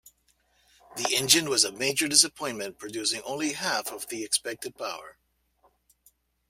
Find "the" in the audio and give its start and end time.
0.97-1.13, 4.07-4.23